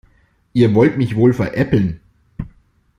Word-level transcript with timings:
Ihr 0.53 0.73
wollt 0.73 0.97
mich 0.97 1.15
wohl 1.15 1.31
veräppeln. 1.31 1.99